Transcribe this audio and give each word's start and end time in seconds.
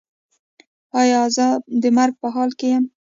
ایا 1.01 1.21
زه 1.35 1.47
د 1.81 1.83
مرګ 1.97 2.13
په 2.21 2.27
حال 2.35 2.49
کې 2.59 2.67
یم؟ 2.73 2.83